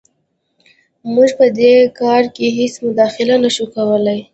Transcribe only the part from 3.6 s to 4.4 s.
کولی.